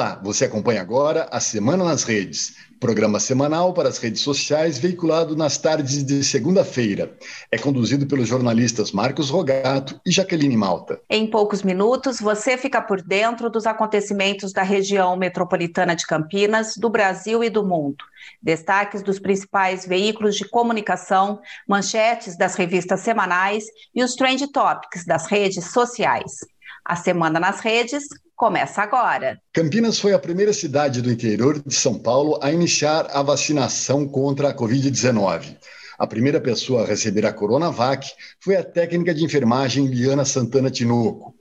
Olá, 0.00 0.18
você 0.22 0.46
acompanha 0.46 0.80
agora 0.80 1.28
a 1.30 1.38
Semana 1.40 1.84
nas 1.84 2.04
Redes, 2.04 2.54
programa 2.80 3.20
semanal 3.20 3.74
para 3.74 3.90
as 3.90 3.98
redes 3.98 4.22
sociais 4.22 4.78
veiculado 4.78 5.36
nas 5.36 5.58
tardes 5.58 6.02
de 6.02 6.24
segunda-feira. 6.24 7.18
É 7.52 7.58
conduzido 7.58 8.06
pelos 8.06 8.26
jornalistas 8.26 8.92
Marcos 8.92 9.28
Rogato 9.28 10.00
e 10.06 10.10
Jaqueline 10.10 10.56
Malta. 10.56 11.02
Em 11.10 11.26
poucos 11.26 11.62
minutos, 11.62 12.18
você 12.18 12.56
fica 12.56 12.80
por 12.80 13.02
dentro 13.02 13.50
dos 13.50 13.66
acontecimentos 13.66 14.54
da 14.54 14.62
região 14.62 15.18
metropolitana 15.18 15.94
de 15.94 16.06
Campinas, 16.06 16.76
do 16.78 16.88
Brasil 16.88 17.44
e 17.44 17.50
do 17.50 17.62
mundo. 17.62 18.02
Destaques 18.42 19.02
dos 19.02 19.18
principais 19.18 19.84
veículos 19.84 20.34
de 20.34 20.48
comunicação, 20.48 21.40
manchetes 21.68 22.38
das 22.38 22.54
revistas 22.54 23.00
semanais 23.00 23.64
e 23.94 24.02
os 24.02 24.14
trend 24.14 24.50
topics 24.50 25.04
das 25.04 25.26
redes 25.26 25.66
sociais. 25.66 26.38
A 26.82 26.96
Semana 26.96 27.38
nas 27.38 27.60
Redes 27.60 28.04
começa 28.40 28.80
agora. 28.80 29.38
Campinas 29.52 29.98
foi 29.98 30.14
a 30.14 30.18
primeira 30.18 30.54
cidade 30.54 31.02
do 31.02 31.12
interior 31.12 31.62
de 31.62 31.74
São 31.74 31.98
Paulo 31.98 32.38
a 32.42 32.50
iniciar 32.50 33.06
a 33.12 33.22
vacinação 33.22 34.08
contra 34.08 34.48
a 34.48 34.54
Covid-19. 34.54 35.58
A 35.98 36.06
primeira 36.06 36.40
pessoa 36.40 36.82
a 36.82 36.86
receber 36.86 37.26
a 37.26 37.34
Coronavac 37.34 38.10
foi 38.42 38.56
a 38.56 38.64
técnica 38.64 39.12
de 39.12 39.22
enfermagem 39.22 39.88
Liana 39.88 40.24
Santana 40.24 40.70
Tinoco. 40.70 41.34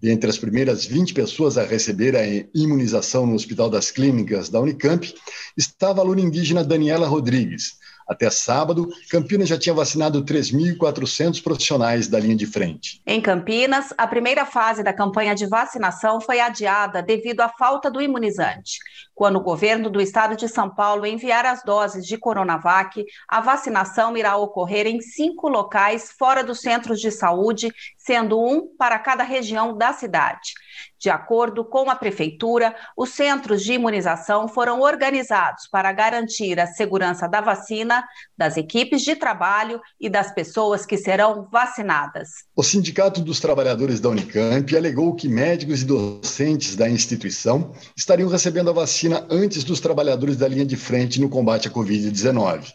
Entre 0.00 0.30
as 0.30 0.38
primeiras 0.38 0.84
20 0.84 1.12
pessoas 1.12 1.58
a 1.58 1.64
receber 1.64 2.14
a 2.14 2.24
imunização 2.54 3.26
no 3.26 3.34
Hospital 3.34 3.68
das 3.68 3.90
Clínicas 3.90 4.48
da 4.48 4.60
Unicamp 4.60 5.12
estava 5.56 6.00
a 6.00 6.04
aluna 6.04 6.20
indígena 6.20 6.62
Daniela 6.62 7.08
Rodrigues, 7.08 7.72
até 8.06 8.28
sábado, 8.30 8.88
Campinas 9.10 9.48
já 9.48 9.58
tinha 9.58 9.74
vacinado 9.74 10.24
3.400 10.24 11.42
profissionais 11.42 12.08
da 12.08 12.20
linha 12.20 12.36
de 12.36 12.46
frente. 12.46 13.00
Em 13.06 13.20
Campinas, 13.20 13.92
a 13.96 14.06
primeira 14.06 14.44
fase 14.44 14.82
da 14.82 14.92
campanha 14.92 15.34
de 15.34 15.46
vacinação 15.46 16.20
foi 16.20 16.40
adiada 16.40 17.02
devido 17.02 17.40
à 17.40 17.48
falta 17.48 17.90
do 17.90 18.00
imunizante. 18.00 18.78
Quando 19.14 19.36
o 19.36 19.42
governo 19.42 19.88
do 19.88 20.00
estado 20.00 20.36
de 20.36 20.48
São 20.48 20.68
Paulo 20.68 21.06
enviar 21.06 21.46
as 21.46 21.62
doses 21.62 22.04
de 22.04 22.18
Coronavac, 22.18 23.04
a 23.28 23.40
vacinação 23.40 24.16
irá 24.16 24.36
ocorrer 24.36 24.86
em 24.86 25.00
cinco 25.00 25.48
locais 25.48 26.12
fora 26.18 26.42
dos 26.42 26.60
centros 26.60 27.00
de 27.00 27.12
saúde, 27.12 27.72
sendo 28.04 28.38
um 28.38 28.68
para 28.76 28.98
cada 28.98 29.24
região 29.24 29.76
da 29.76 29.92
cidade. 29.92 30.52
De 31.00 31.10
acordo 31.10 31.64
com 31.64 31.90
a 31.90 31.96
Prefeitura, 31.96 32.74
os 32.96 33.10
centros 33.10 33.62
de 33.62 33.74
imunização 33.74 34.48
foram 34.48 34.80
organizados 34.80 35.68
para 35.70 35.92
garantir 35.92 36.58
a 36.58 36.66
segurança 36.66 37.28
da 37.28 37.40
vacina, 37.40 38.04
das 38.36 38.56
equipes 38.56 39.02
de 39.02 39.14
trabalho 39.14 39.80
e 40.00 40.08
das 40.08 40.32
pessoas 40.32 40.86
que 40.86 40.96
serão 40.96 41.48
vacinadas. 41.50 42.28
O 42.56 42.62
Sindicato 42.62 43.20
dos 43.20 43.40
Trabalhadores 43.40 44.00
da 44.00 44.08
Unicamp 44.08 44.76
alegou 44.76 45.14
que 45.14 45.28
médicos 45.28 45.82
e 45.82 45.84
docentes 45.84 46.76
da 46.76 46.88
instituição 46.88 47.74
estariam 47.96 48.28
recebendo 48.28 48.70
a 48.70 48.74
vacina 48.74 49.26
antes 49.30 49.62
dos 49.64 49.80
trabalhadores 49.80 50.36
da 50.36 50.48
linha 50.48 50.64
de 50.64 50.76
frente 50.76 51.20
no 51.20 51.28
combate 51.28 51.68
à 51.68 51.70
Covid-19. 51.70 52.66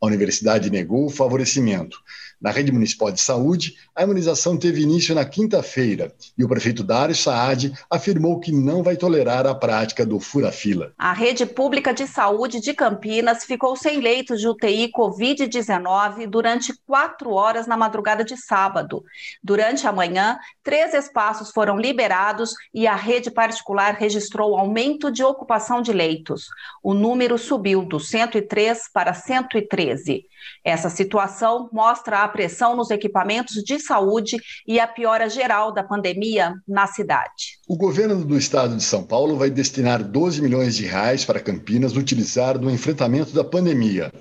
A 0.00 0.06
universidade 0.06 0.70
negou 0.70 1.06
o 1.06 1.10
favorecimento. 1.10 1.98
Na 2.40 2.50
rede 2.50 2.70
municipal 2.70 3.10
de 3.10 3.20
saúde, 3.20 3.76
a 3.94 4.02
imunização 4.02 4.58
teve 4.58 4.82
início 4.82 5.14
na 5.14 5.24
quinta-feira 5.24 6.12
e 6.36 6.44
o 6.44 6.48
prefeito 6.48 6.84
Dário 6.84 7.14
Saad 7.14 7.72
afirmou 7.88 8.38
que 8.38 8.52
não 8.52 8.82
vai 8.82 8.94
tolerar 8.94 9.46
a 9.46 9.54
prática 9.54 10.04
do 10.04 10.20
fura-fila. 10.20 10.92
A 10.98 11.14
rede 11.14 11.46
pública 11.46 11.94
de 11.94 12.06
saúde 12.06 12.60
de 12.60 12.74
Campinas 12.74 13.44
ficou 13.44 13.74
sem 13.74 14.00
leitos 14.00 14.38
de 14.40 14.48
UTI 14.48 14.92
Covid-19 14.92 16.26
durante 16.26 16.74
quatro 16.86 17.30
horas 17.32 17.66
na 17.66 17.76
madrugada 17.76 18.22
de 18.22 18.36
sábado. 18.36 19.02
Durante 19.42 19.86
a 19.86 19.92
manhã, 19.92 20.38
três 20.62 20.92
espaços 20.92 21.50
foram 21.50 21.78
liberados 21.78 22.52
e 22.74 22.86
a 22.86 22.94
rede 22.94 23.30
particular 23.30 23.94
registrou 23.94 24.58
aumento 24.58 25.10
de 25.10 25.24
ocupação 25.24 25.80
de 25.80 25.92
leitos. 25.92 26.48
O 26.82 26.92
número 26.92 27.38
subiu 27.38 27.82
do 27.82 27.98
103 27.98 28.90
para 28.92 29.14
113. 29.14 30.26
Essa 30.62 30.90
situação 30.90 31.68
mostra 31.72 32.18
a 32.18 32.25
pressão 32.28 32.76
nos 32.76 32.90
equipamentos 32.90 33.62
de 33.62 33.78
saúde 33.78 34.36
e 34.66 34.78
a 34.80 34.86
piora 34.86 35.28
geral 35.28 35.72
da 35.72 35.82
pandemia 35.82 36.54
na 36.66 36.86
cidade. 36.86 37.58
O 37.68 37.76
governo 37.76 38.24
do 38.24 38.36
estado 38.36 38.76
de 38.76 38.82
São 38.82 39.04
Paulo 39.04 39.36
vai 39.36 39.50
destinar 39.50 40.02
12 40.02 40.40
milhões 40.42 40.76
de 40.76 40.84
reais 40.84 41.24
para 41.24 41.40
Campinas 41.40 41.96
utilizar 41.96 42.58
no 42.58 42.70
enfrentamento 42.70 43.32
da 43.32 43.44
pandemia. 43.44 44.12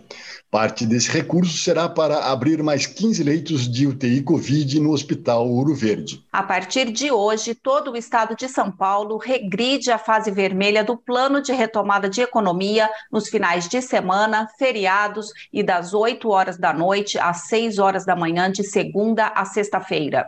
Parte 0.56 0.86
desse 0.86 1.12
recurso 1.12 1.58
será 1.58 1.90
para 1.90 2.32
abrir 2.32 2.64
mais 2.64 2.88
15 2.88 3.22
leitos 3.22 3.70
de 3.70 3.86
UTI 3.88 4.24
Covid 4.24 4.80
no 4.80 4.92
Hospital 4.92 5.50
Ouro 5.50 5.76
Verde. 5.76 6.24
A 6.32 6.42
partir 6.42 6.94
de 6.94 7.12
hoje, 7.12 7.54
todo 7.54 7.92
o 7.92 7.98
estado 7.98 8.38
de 8.38 8.48
São 8.48 8.72
Paulo 8.72 9.18
regride 9.18 9.92
a 9.92 9.98
fase 9.98 10.32
vermelha 10.32 10.82
do 10.82 10.96
plano 10.96 11.42
de 11.42 11.52
retomada 11.52 12.10
de 12.10 12.22
economia 12.22 12.90
nos 13.12 13.28
finais 13.28 13.68
de 13.68 13.82
semana, 13.82 14.48
feriados 14.58 15.28
e 15.52 15.62
das 15.62 15.94
8 15.94 16.30
horas 16.30 16.58
da 16.58 16.72
noite 16.72 17.20
às 17.20 17.48
6 17.48 17.78
horas 17.78 18.06
da 18.06 18.16
manhã 18.16 18.50
de 18.50 18.64
segunda 18.64 19.34
a 19.36 19.44
sexta-feira. 19.44 20.26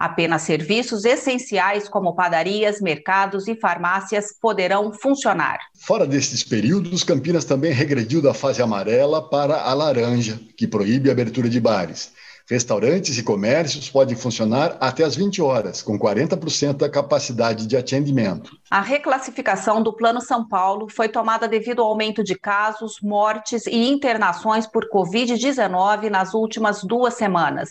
Apenas 0.00 0.40
serviços 0.40 1.04
essenciais 1.04 1.86
como 1.86 2.14
padarias, 2.14 2.80
mercados 2.80 3.46
e 3.46 3.54
farmácias 3.54 4.32
poderão 4.40 4.94
funcionar. 4.94 5.58
Fora 5.78 6.06
destes 6.06 6.42
períodos, 6.42 7.04
Campinas 7.04 7.44
também 7.44 7.70
regrediu 7.70 8.22
da 8.22 8.32
fase 8.32 8.62
amarela 8.62 9.28
para 9.28 9.60
a 9.60 9.74
laranja, 9.74 10.40
que 10.56 10.66
proíbe 10.66 11.10
a 11.10 11.12
abertura 11.12 11.50
de 11.50 11.60
bares. 11.60 12.12
Restaurantes 12.50 13.16
e 13.16 13.22
comércios 13.22 13.88
podem 13.88 14.16
funcionar 14.16 14.76
até 14.80 15.04
às 15.04 15.14
20 15.14 15.40
horas, 15.40 15.82
com 15.82 15.96
40% 15.96 16.78
da 16.78 16.90
capacidade 16.90 17.64
de 17.64 17.76
atendimento. 17.76 18.50
A 18.68 18.80
reclassificação 18.80 19.80
do 19.80 19.92
Plano 19.92 20.20
São 20.20 20.48
Paulo 20.48 20.88
foi 20.90 21.08
tomada 21.08 21.46
devido 21.46 21.80
ao 21.80 21.86
aumento 21.86 22.24
de 22.24 22.34
casos, 22.34 22.98
mortes 23.00 23.68
e 23.68 23.88
internações 23.88 24.66
por 24.66 24.88
Covid-19 24.90 26.10
nas 26.10 26.34
últimas 26.34 26.82
duas 26.82 27.14
semanas. 27.14 27.70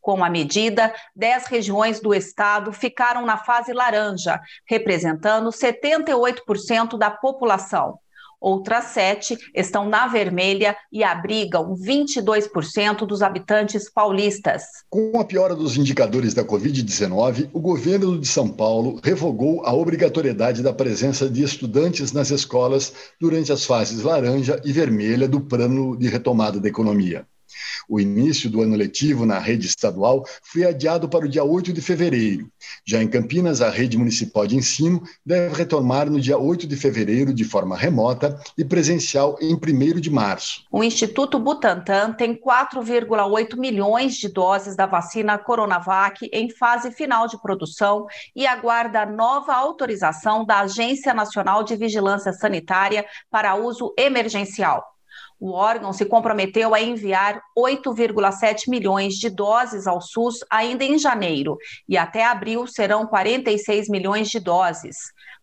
Com 0.00 0.24
a 0.24 0.28
medida, 0.28 0.92
10 1.14 1.46
regiões 1.46 2.00
do 2.00 2.12
estado 2.12 2.72
ficaram 2.72 3.24
na 3.24 3.36
fase 3.36 3.72
laranja, 3.72 4.40
representando 4.68 5.50
78% 5.50 6.98
da 6.98 7.12
população. 7.12 8.00
Outras 8.40 8.86
sete 8.86 9.36
estão 9.54 9.88
na 9.88 10.06
vermelha 10.06 10.76
e 10.92 11.02
abrigam 11.02 11.74
22% 11.74 13.06
dos 13.06 13.22
habitantes 13.22 13.90
paulistas. 13.90 14.64
Com 14.90 15.18
a 15.18 15.24
piora 15.24 15.54
dos 15.54 15.76
indicadores 15.76 16.34
da 16.34 16.44
Covid-19, 16.44 17.50
o 17.52 17.60
governo 17.60 18.18
de 18.18 18.26
São 18.26 18.48
Paulo 18.48 19.00
revogou 19.02 19.64
a 19.64 19.72
obrigatoriedade 19.72 20.62
da 20.62 20.72
presença 20.72 21.28
de 21.28 21.42
estudantes 21.42 22.12
nas 22.12 22.30
escolas 22.30 22.92
durante 23.20 23.52
as 23.52 23.64
fases 23.64 24.02
laranja 24.02 24.60
e 24.64 24.72
vermelha 24.72 25.26
do 25.26 25.40
plano 25.40 25.96
de 25.96 26.08
retomada 26.08 26.60
da 26.60 26.68
economia. 26.68 27.26
O 27.88 28.00
início 28.00 28.50
do 28.50 28.62
ano 28.62 28.76
letivo 28.76 29.24
na 29.24 29.38
rede 29.38 29.66
estadual 29.66 30.24
foi 30.42 30.64
adiado 30.64 31.08
para 31.08 31.24
o 31.24 31.28
dia 31.28 31.44
8 31.44 31.72
de 31.72 31.80
fevereiro. 31.80 32.48
Já 32.84 33.02
em 33.02 33.08
Campinas, 33.08 33.60
a 33.60 33.70
rede 33.70 33.96
municipal 33.96 34.46
de 34.46 34.56
ensino 34.56 35.02
deve 35.24 35.54
retomar 35.54 36.10
no 36.10 36.20
dia 36.20 36.38
8 36.38 36.66
de 36.66 36.76
fevereiro 36.76 37.32
de 37.32 37.44
forma 37.44 37.76
remota 37.76 38.38
e 38.58 38.64
presencial 38.64 39.36
em 39.40 39.54
1 39.54 40.00
de 40.00 40.10
março. 40.10 40.64
O 40.70 40.82
Instituto 40.82 41.38
Butantan 41.38 42.12
tem 42.12 42.34
4,8 42.34 43.56
milhões 43.56 44.16
de 44.16 44.28
doses 44.28 44.74
da 44.74 44.86
vacina 44.86 45.38
Coronavac 45.38 46.28
em 46.32 46.50
fase 46.50 46.90
final 46.90 47.26
de 47.26 47.40
produção 47.40 48.06
e 48.34 48.46
aguarda 48.46 49.06
nova 49.06 49.54
autorização 49.54 50.44
da 50.44 50.60
Agência 50.60 51.14
Nacional 51.14 51.62
de 51.62 51.76
Vigilância 51.76 52.32
Sanitária 52.32 53.04
para 53.30 53.54
uso 53.54 53.94
emergencial. 53.98 54.95
O 55.38 55.52
órgão 55.52 55.92
se 55.92 56.06
comprometeu 56.06 56.74
a 56.74 56.80
enviar 56.80 57.42
8,7 57.56 58.68
milhões 58.68 59.14
de 59.14 59.28
doses 59.28 59.86
ao 59.86 60.00
SUS 60.00 60.38
ainda 60.50 60.82
em 60.82 60.98
janeiro, 60.98 61.58
e 61.86 61.98
até 61.98 62.24
abril 62.24 62.66
serão 62.66 63.06
46 63.06 63.88
milhões 63.88 64.28
de 64.28 64.40
doses. 64.40 64.96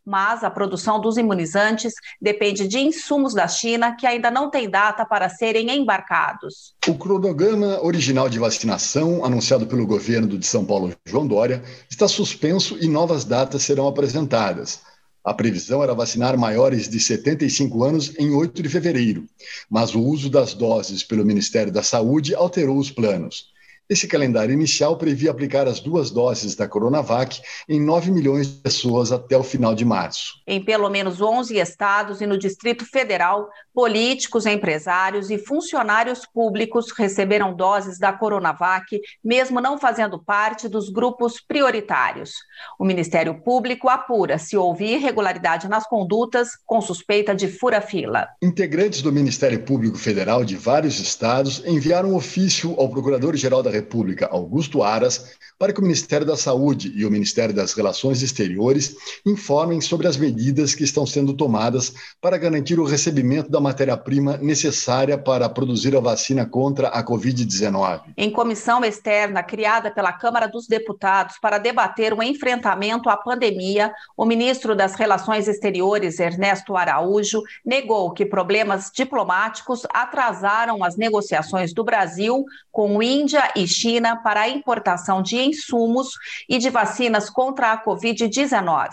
Mas 0.05 0.43
a 0.43 0.49
produção 0.49 0.99
dos 0.99 1.15
imunizantes 1.15 1.93
depende 2.19 2.67
de 2.67 2.79
insumos 2.79 3.33
da 3.33 3.47
China 3.47 3.95
que 3.95 4.05
ainda 4.05 4.29
não 4.29 4.49
tem 4.49 4.69
data 4.69 5.05
para 5.05 5.29
serem 5.29 5.69
embarcados. 5.69 6.73
O 6.87 6.95
cronograma 6.95 7.79
original 7.81 8.27
de 8.27 8.39
vacinação, 8.39 9.23
anunciado 9.23 9.65
pelo 9.65 9.85
governo 9.85 10.37
de 10.37 10.45
São 10.45 10.65
Paulo, 10.65 10.91
João 11.05 11.25
Dória, 11.25 11.63
está 11.89 12.07
suspenso 12.07 12.77
e 12.81 12.87
novas 12.87 13.23
datas 13.23 13.63
serão 13.63 13.87
apresentadas. 13.87 14.81
A 15.23 15.33
previsão 15.33 15.81
era 15.81 15.95
vacinar 15.95 16.37
maiores 16.37 16.89
de 16.89 16.99
75 16.99 17.83
anos 17.83 18.13
em 18.19 18.31
8 18.31 18.61
de 18.61 18.67
fevereiro, 18.67 19.25
mas 19.69 19.95
o 19.95 20.01
uso 20.01 20.29
das 20.29 20.53
doses 20.53 21.01
pelo 21.01 21.23
Ministério 21.25 21.71
da 21.71 21.81
Saúde 21.81 22.35
alterou 22.35 22.77
os 22.77 22.91
planos. 22.91 23.52
Esse 23.89 24.07
calendário 24.07 24.53
inicial 24.53 24.97
previa 24.97 25.29
aplicar 25.29 25.67
as 25.67 25.81
duas 25.81 26.09
doses 26.09 26.55
da 26.55 26.67
Coronavac 26.67 27.41
em 27.67 27.81
9 27.81 28.11
milhões 28.11 28.47
de 28.47 28.61
pessoas 28.61 29.11
até 29.11 29.37
o 29.37 29.43
final 29.43 29.75
de 29.75 29.83
março. 29.83 30.35
Em 30.47 30.63
pelo 30.63 30.89
menos 30.89 31.21
11 31.21 31.57
estados 31.57 32.21
e 32.21 32.25
no 32.25 32.37
Distrito 32.37 32.85
Federal, 32.85 33.49
políticos, 33.73 34.45
empresários 34.45 35.29
e 35.29 35.37
funcionários 35.37 36.25
públicos 36.25 36.91
receberam 36.91 37.53
doses 37.53 37.99
da 37.99 38.13
Coronavac, 38.13 39.01
mesmo 39.21 39.59
não 39.59 39.77
fazendo 39.77 40.17
parte 40.17 40.69
dos 40.69 40.89
grupos 40.89 41.41
prioritários. 41.41 42.35
O 42.79 42.85
Ministério 42.85 43.41
Público 43.41 43.89
apura 43.89 44.37
se 44.37 44.55
houve 44.55 44.85
irregularidade 44.85 45.67
nas 45.67 45.85
condutas 45.85 46.51
com 46.65 46.79
suspeita 46.79 47.35
de 47.35 47.49
fura-fila. 47.49 48.29
Integrantes 48.41 49.01
do 49.01 49.11
Ministério 49.11 49.61
Público 49.63 49.97
Federal 49.97 50.45
de 50.45 50.55
vários 50.55 50.99
estados 51.01 51.61
enviaram 51.65 52.11
um 52.11 52.15
ofício 52.15 52.75
ao 52.79 52.87
Procurador-Geral 52.87 53.61
da 53.61 53.72
República, 53.73 54.27
Augusto 54.27 54.83
Aras, 54.83 55.35
para 55.57 55.71
que 55.71 55.79
o 55.79 55.83
Ministério 55.83 56.25
da 56.25 56.35
Saúde 56.35 56.91
e 56.95 57.05
o 57.05 57.11
Ministério 57.11 57.53
das 57.53 57.73
Relações 57.73 58.21
Exteriores 58.21 58.95
informem 59.25 59.81
sobre 59.81 60.07
as 60.07 60.17
medidas 60.17 60.75
que 60.75 60.83
estão 60.83 61.05
sendo 61.05 61.33
tomadas 61.33 61.93
para 62.21 62.37
garantir 62.37 62.79
o 62.79 62.85
recebimento 62.85 63.49
da 63.49 63.59
matéria-prima 63.59 64.37
necessária 64.37 65.17
para 65.17 65.49
produzir 65.49 65.95
a 65.95 65.99
vacina 65.99 66.45
contra 66.45 66.89
a 66.89 67.03
Covid-19. 67.03 68.01
Em 68.17 68.31
comissão 68.31 68.83
externa 68.83 69.43
criada 69.43 69.91
pela 69.91 70.13
Câmara 70.13 70.47
dos 70.47 70.67
Deputados 70.67 71.37
para 71.41 71.57
debater 71.57 72.13
o 72.13 72.23
enfrentamento 72.23 73.09
à 73.09 73.17
pandemia, 73.17 73.93
o 74.17 74.25
ministro 74.25 74.75
das 74.75 74.95
Relações 74.95 75.47
Exteriores, 75.47 76.19
Ernesto 76.19 76.75
Araújo, 76.75 77.41
negou 77.65 78.11
que 78.11 78.25
problemas 78.25 78.91
diplomáticos 78.93 79.85
atrasaram 79.93 80.83
as 80.83 80.95
negociações 80.95 81.73
do 81.73 81.83
Brasil 81.83 82.45
com 82.71 83.03
Índia 83.03 83.51
e 83.55 83.67
China 83.67 84.15
para 84.17 84.41
a 84.41 84.49
importação 84.49 85.21
de 85.21 85.42
insumos 85.43 86.09
e 86.47 86.57
de 86.57 86.69
vacinas 86.69 87.29
contra 87.29 87.71
a 87.71 87.83
Covid-19. 87.83 88.89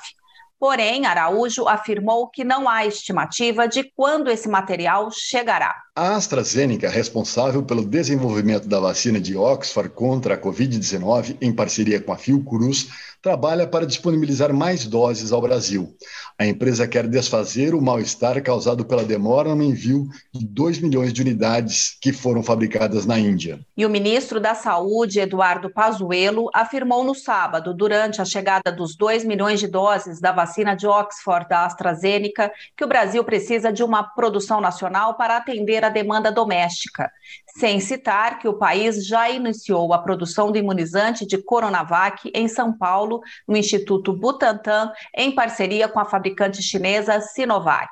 Porém, 0.61 1.07
Araújo 1.07 1.67
afirmou 1.67 2.29
que 2.29 2.45
não 2.45 2.69
há 2.69 2.85
estimativa 2.85 3.67
de 3.67 3.83
quando 3.83 4.31
esse 4.31 4.47
material 4.47 5.11
chegará. 5.11 5.75
A 5.97 6.17
AstraZeneca, 6.17 6.91
responsável 6.91 7.63
pelo 7.63 7.83
desenvolvimento 7.83 8.69
da 8.69 8.79
vacina 8.79 9.19
de 9.19 9.35
Oxford 9.37 9.89
contra 9.95 10.35
a 10.35 10.39
Covid-19, 10.39 11.39
em 11.41 11.51
parceria 11.51 11.99
com 11.99 12.13
a 12.13 12.17
Fiocruz, 12.19 12.89
trabalha 13.23 13.67
para 13.67 13.87
disponibilizar 13.87 14.53
mais 14.53 14.87
doses 14.87 15.33
ao 15.33 15.41
Brasil. 15.41 15.95
A 16.39 16.47
empresa 16.47 16.89
quer 16.89 17.07
desfazer 17.07 17.75
o 17.75 17.83
mal-estar 17.83 18.43
causado 18.43 18.85
pela 18.85 19.05
demora 19.05 19.55
no 19.55 19.63
envio 19.63 20.09
de 20.33 20.47
2 20.47 20.79
milhões 20.81 21.13
de 21.13 21.21
unidades 21.21 21.99
que 22.01 22.13
foram 22.13 22.43
fabricadas 22.43 23.05
na 23.05 23.19
Índia. 23.19 23.61
E 23.77 23.85
o 23.85 23.91
ministro 23.91 24.41
da 24.41 24.55
Saúde, 24.55 25.21
Eduardo 25.21 25.71
Pazuello, 25.71 26.49
afirmou 26.55 27.05
no 27.05 27.15
sábado, 27.15 27.75
durante 27.75 28.23
a 28.23 28.25
chegada 28.25 28.73
dos 28.73 28.97
2 28.97 29.25
milhões 29.25 29.61
de 29.61 29.67
doses 29.67 30.19
da 30.19 30.33
vacina 30.33 30.50
de 30.77 30.87
Oxford 30.87 31.49
da 31.49 31.65
AstraZeneca, 31.65 32.51
que 32.77 32.85
o 32.85 32.89
Brasil 32.89 33.23
precisa 33.25 33.73
de 33.73 33.83
uma 33.83 34.03
produção 34.03 34.61
nacional 34.61 35.15
para 35.17 35.37
atender 35.37 35.85
a 35.85 35.89
demanda 35.89 36.31
doméstica, 36.31 37.11
sem 37.59 37.81
citar 37.81 38.39
que 38.39 38.49
o 38.49 38.59
país 38.59 39.07
já 39.07 39.31
iniciou 39.31 39.93
a 39.93 39.99
produção 39.99 40.51
do 40.51 40.59
imunizante 40.59 41.27
de 41.27 41.39
Coronavac 41.39 42.31
em 42.35 42.49
São 42.49 42.77
Paulo, 42.77 43.21
no 43.47 43.57
Instituto 43.57 44.13
Butantan, 44.13 44.93
em 45.17 45.35
parceria 45.35 45.89
com 45.89 46.01
a 46.01 46.05
fabricante 46.05 46.63
chinesa 46.63 47.21
Sinovac. 47.21 47.91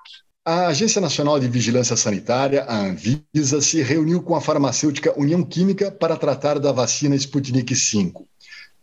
A 0.51 0.69
Agência 0.69 0.99
Nacional 0.99 1.39
de 1.39 1.47
Vigilância 1.47 1.95
Sanitária, 1.95 2.65
a 2.65 2.79
Anvisa, 2.79 3.61
se 3.61 3.83
reuniu 3.83 4.23
com 4.23 4.35
a 4.35 4.41
farmacêutica 4.41 5.13
União 5.15 5.45
Química 5.45 5.91
para 5.91 6.17
tratar 6.17 6.59
da 6.59 6.73
vacina 6.73 7.15
Sputnik 7.15 7.75
V. 7.75 8.15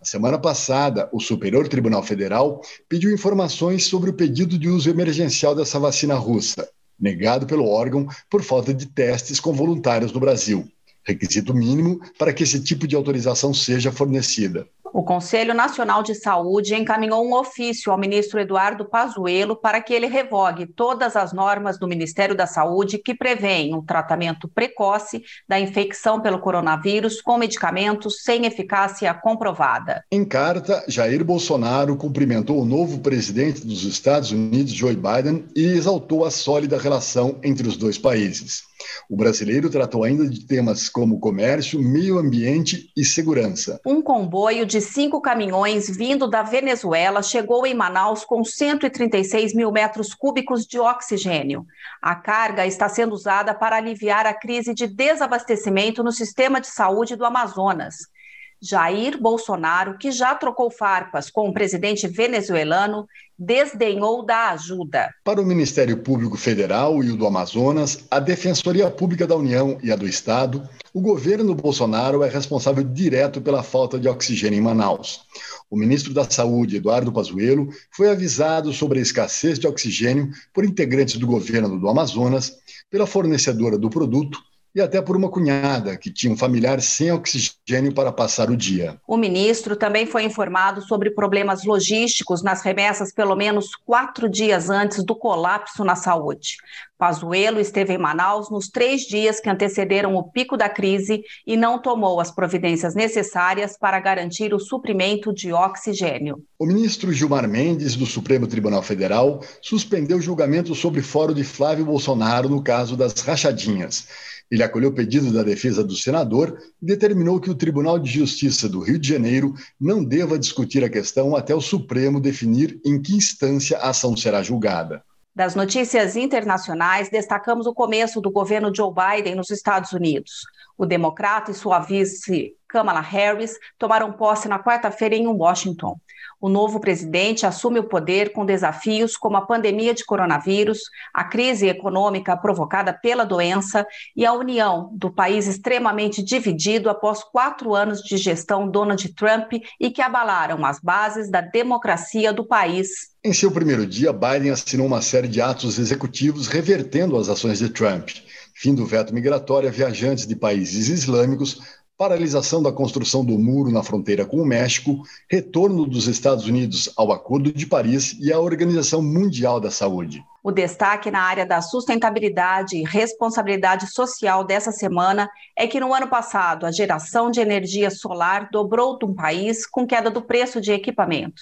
Na 0.06 0.08
semana 0.08 0.38
passada, 0.38 1.10
o 1.12 1.20
Superior 1.20 1.68
Tribunal 1.68 2.04
Federal 2.04 2.62
pediu 2.88 3.12
informações 3.12 3.88
sobre 3.88 4.12
o 4.12 4.14
pedido 4.14 4.56
de 4.56 4.70
uso 4.70 4.88
emergencial 4.88 5.56
dessa 5.56 5.80
vacina 5.80 6.14
russa, 6.14 6.70
negado 7.00 7.48
pelo 7.48 7.68
órgão 7.68 8.08
por 8.30 8.44
falta 8.44 8.72
de 8.72 8.86
testes 8.86 9.40
com 9.40 9.52
voluntários 9.52 10.14
no 10.14 10.20
Brasil, 10.20 10.70
requisito 11.04 11.56
mínimo 11.56 12.00
para 12.20 12.32
que 12.34 12.44
esse 12.44 12.64
tipo 12.64 12.88
de 12.88 12.96
autorização 12.96 13.52
seja 13.52 13.92
fornecida. 13.92 14.68
O 14.98 15.04
Conselho 15.04 15.54
Nacional 15.54 16.02
de 16.02 16.16
Saúde 16.16 16.74
encaminhou 16.74 17.22
um 17.22 17.34
ofício 17.34 17.92
ao 17.92 17.98
ministro 17.98 18.40
Eduardo 18.40 18.86
Pazuello 18.86 19.54
para 19.54 19.82
que 19.82 19.94
ele 19.94 20.08
revogue 20.08 20.66
todas 20.66 21.18
as 21.18 21.34
normas 21.34 21.78
do 21.78 21.86
Ministério 21.86 22.34
da 22.34 22.48
Saúde 22.48 22.98
que 22.98 23.14
prevêem 23.14 23.76
o 23.76 23.82
tratamento 23.82 24.48
precoce 24.48 25.22
da 25.50 25.60
infecção 25.60 26.22
pelo 26.22 26.40
coronavírus 26.40 27.20
com 27.22 27.38
medicamentos 27.38 28.24
sem 28.24 28.46
eficácia 28.46 29.14
comprovada. 29.14 30.02
Em 30.10 30.24
carta, 30.24 30.82
Jair 30.88 31.26
Bolsonaro 31.26 31.98
cumprimentou 31.98 32.62
o 32.62 32.66
novo 32.66 33.00
presidente 33.00 33.68
dos 33.68 33.84
Estados 33.84 34.32
Unidos, 34.32 34.72
Joe 34.72 34.96
Biden, 34.96 35.44
e 35.54 35.66
exaltou 35.66 36.24
a 36.24 36.32
sólida 36.32 36.78
relação 36.78 37.38
entre 37.44 37.68
os 37.68 37.76
dois 37.76 37.98
países. 37.98 38.64
O 39.10 39.16
brasileiro 39.16 39.70
tratou 39.70 40.04
ainda 40.04 40.28
de 40.28 40.46
temas 40.46 40.90
como 40.90 41.20
comércio, 41.20 41.80
meio 41.82 42.18
ambiente 42.18 42.92
e 42.96 43.06
segurança. 43.06 43.80
Um 43.86 44.02
comboio 44.02 44.66
de 44.66 44.82
cinco 44.82 45.22
caminhões 45.22 45.90
vindo 45.90 46.28
da 46.28 46.44
Venezuela 46.44 47.22
chegou 47.22 47.66
em 47.66 47.74
Manaus 47.74 48.26
com 48.26 48.44
136 48.44 49.54
mil 49.54 49.72
metros 49.72 50.14
cúbicos 50.14 50.66
de 50.66 50.80
oxigênio. 50.80 51.66
A 52.02 52.16
carga 52.16 52.66
está 52.66 52.90
sendo 52.90 53.14
usada 53.14 53.54
para 53.54 53.78
aliviar 53.78 54.26
a 54.26 54.34
crise 54.34 54.74
de 54.74 54.88
desabastecimento 54.88 56.04
no 56.04 56.12
sistema 56.12 56.60
de 56.60 56.68
saúde 56.68 57.16
do 57.16 57.26
Amazonas. 57.26 58.15
Jair 58.62 59.22
Bolsonaro, 59.22 59.98
que 59.98 60.12
já 60.12 60.34
trocou 60.34 60.72
farpas 60.72 61.30
com 61.30 61.50
o 61.50 61.54
presidente 61.54 62.08
venezuelano, 62.08 63.08
desdenhou 63.38 64.26
da 64.26 64.52
ajuda. 64.52 65.10
Para 65.24 65.42
o 65.42 65.46
Ministério 65.46 65.98
Público 65.98 66.38
Federal 66.38 67.04
e 67.04 67.12
o 67.12 67.18
do 67.18 67.28
Amazonas, 67.28 68.06
a 68.10 68.20
Defensoria 68.20 68.90
Pública 68.90 69.28
da 69.28 69.36
União 69.36 69.78
e 69.84 69.92
a 69.92 69.96
do 69.96 70.08
Estado, 70.08 70.68
o 70.94 71.02
governo 71.02 71.54
Bolsonaro 71.54 72.24
é 72.24 72.30
responsável 72.30 72.84
direto 72.84 73.42
pela 73.42 73.62
falta 73.62 74.00
de 74.00 74.08
oxigênio 74.08 74.58
em 74.58 74.62
Manaus. 74.62 75.26
O 75.70 75.76
ministro 75.76 76.14
da 76.14 76.30
Saúde, 76.30 76.78
Eduardo 76.78 77.12
Pazuello, 77.12 77.70
foi 77.92 78.10
avisado 78.10 78.72
sobre 78.72 79.00
a 79.00 79.02
escassez 79.02 79.60
de 79.60 79.68
oxigênio 79.68 80.30
por 80.54 80.64
integrantes 80.64 81.18
do 81.18 81.28
governo 81.28 81.78
do 81.78 81.90
Amazonas, 81.90 82.58
pela 82.90 83.06
fornecedora 83.06 83.78
do 83.78 83.90
produto 83.90 84.40
e 84.76 84.82
até 84.82 85.02
por 85.02 85.16
uma 85.16 85.30
cunhada 85.30 85.96
que 85.96 86.12
tinha 86.12 86.34
um 86.34 86.38
familiar 86.38 86.82
sem 86.82 87.12
oxigênio 87.12 87.94
para 87.94 88.12
passar 88.12 88.52
o 88.52 88.58
dia. 88.58 89.00
O 89.08 89.16
ministro 89.16 89.76
também 89.76 90.06
foi 90.06 90.24
informado 90.24 90.82
sobre 90.82 91.12
problemas 91.12 91.64
logísticos 91.64 92.44
nas 92.44 92.62
remessas 92.62 93.14
pelo 93.14 93.36
menos 93.36 93.70
quatro 93.86 94.30
dias 94.30 94.70
antes 94.70 95.04
do 95.04 95.16
colapso 95.16 95.86
na 95.86 95.96
saúde. 95.96 96.58
Pazuello 96.98 97.60
esteve 97.60 97.94
em 97.94 97.98
Manaus 97.98 98.50
nos 98.50 98.70
três 98.70 99.02
dias 99.02 99.42
que 99.42 99.50
antecederam 99.50 100.16
o 100.16 100.24
pico 100.24 100.56
da 100.56 100.70
crise 100.70 101.24
e 101.46 101.58
não 101.58 101.78
tomou 101.78 102.22
as 102.22 102.32
providências 102.32 102.96
necessárias 102.96 103.78
para 103.78 104.00
garantir 104.00 104.54
o 104.54 104.60
suprimento 104.60 105.34
de 105.34 105.52
oxigênio. 105.52 106.42
O 106.58 106.66
ministro 106.66 107.12
Gilmar 107.12 107.48
Mendes, 107.50 107.96
do 107.96 108.06
Supremo 108.06 108.48
Tribunal 108.48 108.82
Federal, 108.82 109.42
suspendeu 109.62 110.18
o 110.18 110.22
julgamento 110.22 110.74
sobre 110.74 111.02
fórum 111.02 111.34
de 111.34 111.44
Flávio 111.44 111.86
Bolsonaro 111.86 112.48
no 112.48 112.64
caso 112.64 112.96
das 112.96 113.14
rachadinhas. 113.20 114.08
Ele 114.50 114.64
acolheu 114.64 114.90
o 114.90 114.94
pedido 114.94 115.32
da 115.32 115.44
defesa 115.44 115.84
do 115.84 115.96
senador 115.96 116.58
e 116.82 116.86
determinou 116.86 117.40
que 117.40 117.50
o 117.50 117.56
Tribunal 117.56 117.98
de 117.98 118.12
Justiça 118.12 118.70
do 118.70 118.80
Rio 118.80 119.00
de 119.00 119.08
Janeiro 119.08 119.54
não 119.80 120.04
deva 120.04 120.38
discutir 120.38 120.84
a 120.84 120.90
questão 120.90 121.36
até 121.36 121.56
o 121.56 121.62
Supremo 121.62 122.22
definir 122.22 122.80
em 122.86 123.02
que 123.02 123.16
instância 123.16 123.78
a 123.78 123.90
ação 123.90 124.16
será 124.16 124.44
julgada. 124.44 125.04
Das 125.36 125.54
notícias 125.54 126.16
internacionais, 126.16 127.10
destacamos 127.10 127.68
o 127.68 127.74
começo 127.74 128.22
do 128.22 128.32
governo 128.32 128.74
Joe 128.74 128.94
Biden 128.94 129.36
nos 129.36 129.50
Estados 129.50 129.92
Unidos. 129.92 130.32
O 130.78 130.86
democrata 130.86 131.52
e 131.52 131.54
sua 131.54 131.80
vice 131.80 132.54
Kamala 132.76 133.00
Harris 133.00 133.58
tomaram 133.80 134.12
posse 134.12 134.50
na 134.50 134.62
quarta-feira 134.62 135.16
em 135.16 135.26
Washington. 135.28 135.98
O 136.42 136.50
novo 136.50 136.78
presidente 136.78 137.46
assume 137.46 137.80
o 137.80 137.88
poder 137.88 138.34
com 138.34 138.46
desafios 138.46 139.16
como 139.16 139.38
a 139.38 139.46
pandemia 139.46 139.94
de 139.94 140.04
coronavírus, 140.04 140.80
a 141.14 141.24
crise 141.24 141.70
econômica 141.70 142.36
provocada 142.36 142.92
pela 142.92 143.24
doença 143.24 143.88
e 144.14 144.26
a 144.26 144.34
união 144.34 144.90
do 144.94 145.10
país 145.10 145.48
extremamente 145.48 146.22
dividido 146.22 146.90
após 146.90 147.24
quatro 147.24 147.74
anos 147.74 148.02
de 148.02 148.18
gestão 148.18 148.70
Donald 148.70 149.08
Trump 149.14 149.54
e 149.80 149.90
que 149.90 150.02
abalaram 150.02 150.66
as 150.66 150.78
bases 150.78 151.32
da 151.32 151.40
democracia 151.40 152.34
do 152.34 152.46
país 152.46 153.16
em 153.26 153.34
seu 153.34 153.50
primeiro 153.50 153.88
dia, 153.88 154.14
Biden 154.14 154.52
assinou 154.52 154.86
uma 154.86 155.02
série 155.02 155.28
de 155.28 155.42
atos 155.42 155.80
executivos 155.80 156.46
revertendo 156.46 157.18
as 157.18 157.28
ações 157.28 157.58
de 157.58 157.70
Trump, 157.70 158.12
fim 158.54 158.76
do 158.76 158.86
veto 158.86 159.12
migratório 159.12 159.68
a 159.68 159.72
viajantes 159.72 160.28
de 160.28 160.36
países 160.36 160.90
islâmicos, 160.90 161.60
paralisação 161.98 162.62
da 162.62 162.72
construção 162.72 163.24
do 163.24 163.38
muro 163.40 163.72
na 163.72 163.82
fronteira 163.82 164.26
com 164.26 164.38
o 164.38 164.46
México, 164.46 165.04
retorno 165.30 165.86
dos 165.86 166.08
Estados 166.08 166.46
Unidos 166.46 166.92
ao 166.98 167.12
Acordo 167.12 167.54
de 167.54 167.66
Paris 167.66 168.18
e 168.20 168.34
à 168.34 168.40
Organização 168.40 169.02
Mundial 169.02 169.60
da 169.60 169.72
Saúde. 169.72 170.24
O 170.44 170.52
destaque 170.52 171.10
na 171.10 171.22
área 171.22 171.44
da 171.44 171.60
sustentabilidade 171.60 172.78
e 172.78 172.84
responsabilidade 172.84 173.88
social 173.88 174.44
dessa 174.44 174.72
semana 174.72 175.28
é 175.58 175.66
que 175.66 175.80
no 175.80 175.92
ano 175.92 176.08
passado 176.08 176.68
a 176.68 176.72
geração 176.72 177.32
de 177.32 177.40
energia 177.40 177.90
solar 177.90 178.50
dobrou 178.52 179.00
no 179.02 179.16
país 179.16 179.66
com 179.66 179.88
queda 179.88 180.12
do 180.12 180.22
preço 180.22 180.62
de 180.62 180.72
equipamentos. 180.72 181.42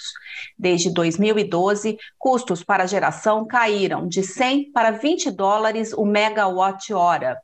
Desde 0.57 0.89
2012, 0.89 1.97
custos 2.17 2.63
para 2.63 2.83
a 2.83 2.87
geração 2.87 3.45
caíram 3.45 4.07
de 4.07 4.23
100 4.23 4.71
para 4.71 4.91
20 4.91 5.31
dólares 5.31 5.91
o 5.91 6.05
megawatt-hora. 6.05 7.37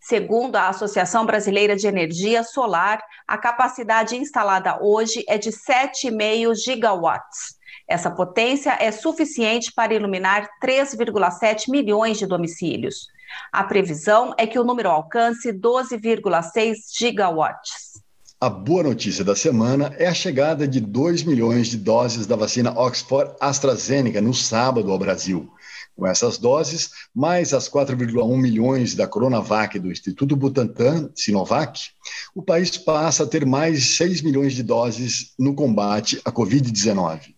Segundo 0.00 0.56
a 0.56 0.68
Associação 0.68 1.26
Brasileira 1.26 1.76
de 1.76 1.86
Energia 1.86 2.42
Solar, 2.42 3.02
a 3.28 3.36
capacidade 3.36 4.16
instalada 4.16 4.78
hoje 4.82 5.22
é 5.28 5.36
de 5.36 5.50
7,5 5.50 6.54
gigawatts. 6.54 7.58
Essa 7.86 8.10
potência 8.10 8.76
é 8.80 8.90
suficiente 8.90 9.70
para 9.74 9.92
iluminar 9.92 10.48
3,7 10.64 11.68
milhões 11.68 12.18
de 12.18 12.26
domicílios. 12.26 13.08
A 13.52 13.62
previsão 13.62 14.34
é 14.38 14.46
que 14.46 14.58
o 14.58 14.64
número 14.64 14.88
alcance 14.88 15.52
12,6 15.52 16.76
gigawatts. 16.98 18.00
A 18.40 18.48
boa 18.48 18.82
notícia 18.82 19.22
da 19.22 19.36
semana 19.36 19.94
é 19.98 20.06
a 20.06 20.14
chegada 20.14 20.66
de 20.66 20.80
2 20.80 21.24
milhões 21.24 21.68
de 21.68 21.76
doses 21.76 22.26
da 22.26 22.36
vacina 22.36 22.72
Oxford 22.72 23.34
AstraZeneca 23.38 24.18
no 24.22 24.32
sábado 24.32 24.90
ao 24.90 24.98
Brasil. 24.98 25.46
Com 25.96 26.06
essas 26.06 26.38
doses, 26.38 26.90
mais 27.14 27.52
as 27.52 27.68
4,1 27.68 28.36
milhões 28.36 28.94
da 28.94 29.06
Coronavac 29.06 29.78
do 29.78 29.92
Instituto 29.92 30.34
Butantan, 30.34 31.10
Sinovac, 31.14 31.90
o 32.34 32.42
país 32.42 32.76
passa 32.78 33.24
a 33.24 33.26
ter 33.26 33.44
mais 33.44 33.96
6 33.96 34.22
milhões 34.22 34.54
de 34.54 34.62
doses 34.62 35.34
no 35.38 35.54
combate 35.54 36.20
à 36.24 36.32
Covid-19. 36.32 37.34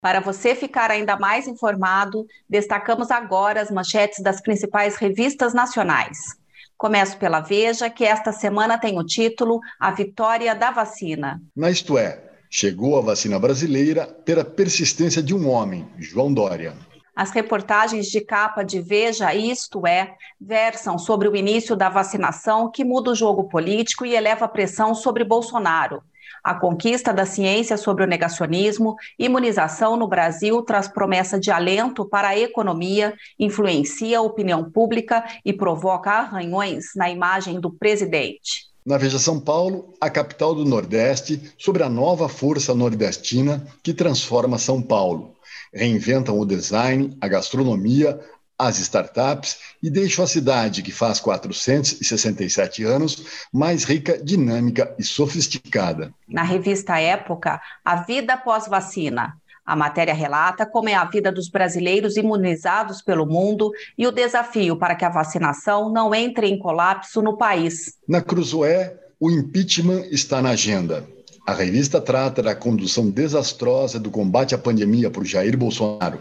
Para 0.00 0.20
você 0.20 0.54
ficar 0.54 0.90
ainda 0.90 1.18
mais 1.18 1.48
informado, 1.48 2.24
destacamos 2.48 3.10
agora 3.10 3.60
as 3.60 3.70
manchetes 3.70 4.22
das 4.22 4.40
principais 4.40 4.96
revistas 4.96 5.52
nacionais. 5.52 6.37
Começo 6.78 7.16
pela 7.16 7.40
Veja, 7.40 7.90
que 7.90 8.04
esta 8.04 8.30
semana 8.30 8.78
tem 8.78 9.00
o 9.00 9.04
título 9.04 9.58
A 9.80 9.90
Vitória 9.90 10.54
da 10.54 10.70
Vacina. 10.70 11.42
Na 11.54 11.68
Isto 11.72 11.98
É, 11.98 12.22
chegou 12.48 12.96
a 12.96 13.00
vacina 13.00 13.36
brasileira 13.36 14.06
ter 14.06 14.38
a 14.38 14.44
persistência 14.44 15.20
de 15.20 15.34
um 15.34 15.50
homem, 15.50 15.88
João 15.98 16.32
Dória. 16.32 16.74
As 17.18 17.32
reportagens 17.32 18.06
de 18.06 18.20
capa 18.20 18.62
de 18.62 18.80
Veja 18.80 19.34
Isto 19.34 19.84
É 19.88 20.14
versam 20.40 20.96
sobre 20.96 21.26
o 21.26 21.34
início 21.34 21.74
da 21.74 21.88
vacinação 21.88 22.70
que 22.70 22.84
muda 22.84 23.10
o 23.10 23.14
jogo 23.16 23.48
político 23.48 24.06
e 24.06 24.14
eleva 24.14 24.44
a 24.44 24.48
pressão 24.48 24.94
sobre 24.94 25.24
Bolsonaro. 25.24 26.00
A 26.44 26.54
conquista 26.54 27.12
da 27.12 27.26
ciência 27.26 27.76
sobre 27.76 28.04
o 28.04 28.06
negacionismo, 28.06 28.94
imunização 29.18 29.96
no 29.96 30.06
Brasil 30.06 30.62
traz 30.62 30.86
promessa 30.86 31.40
de 31.40 31.50
alento 31.50 32.08
para 32.08 32.28
a 32.28 32.38
economia, 32.38 33.12
influencia 33.36 34.20
a 34.20 34.22
opinião 34.22 34.70
pública 34.70 35.24
e 35.44 35.52
provoca 35.52 36.12
arranhões 36.12 36.94
na 36.94 37.10
imagem 37.10 37.58
do 37.58 37.72
presidente. 37.72 38.68
Na 38.86 38.96
Veja 38.96 39.18
São 39.18 39.40
Paulo, 39.40 39.92
a 40.00 40.08
capital 40.08 40.54
do 40.54 40.64
Nordeste, 40.64 41.52
sobre 41.58 41.82
a 41.82 41.88
nova 41.88 42.28
força 42.28 42.72
nordestina 42.76 43.66
que 43.82 43.92
transforma 43.92 44.56
São 44.56 44.80
Paulo. 44.80 45.36
Reinventam 45.72 46.38
o 46.38 46.46
design, 46.46 47.16
a 47.20 47.28
gastronomia, 47.28 48.18
as 48.58 48.78
startups 48.78 49.58
e 49.80 49.88
deixam 49.88 50.24
a 50.24 50.28
cidade, 50.28 50.82
que 50.82 50.90
faz 50.90 51.20
467 51.20 52.82
anos, 52.82 53.46
mais 53.52 53.84
rica, 53.84 54.18
dinâmica 54.22 54.94
e 54.98 55.04
sofisticada. 55.04 56.12
Na 56.28 56.42
revista 56.42 56.98
Época, 56.98 57.60
A 57.84 57.96
Vida 58.02 58.36
Pós-Vacina. 58.36 59.36
A 59.64 59.76
matéria 59.76 60.14
relata 60.14 60.64
como 60.64 60.88
é 60.88 60.94
a 60.94 61.04
vida 61.04 61.30
dos 61.30 61.50
brasileiros 61.50 62.16
imunizados 62.16 63.02
pelo 63.02 63.26
mundo 63.26 63.70
e 63.98 64.06
o 64.06 64.10
desafio 64.10 64.76
para 64.78 64.94
que 64.94 65.04
a 65.04 65.10
vacinação 65.10 65.92
não 65.92 66.14
entre 66.14 66.48
em 66.48 66.58
colapso 66.58 67.20
no 67.20 67.36
país. 67.36 67.98
Na 68.08 68.22
Cruzoé, 68.22 68.98
o 69.20 69.30
impeachment 69.30 70.06
está 70.10 70.40
na 70.40 70.50
agenda. 70.50 71.06
A 71.48 71.54
revista 71.54 71.98
trata 71.98 72.42
da 72.42 72.54
condução 72.54 73.08
desastrosa 73.08 73.98
do 73.98 74.10
combate 74.10 74.54
à 74.54 74.58
pandemia 74.58 75.10
por 75.10 75.24
Jair 75.24 75.56
Bolsonaro. 75.56 76.20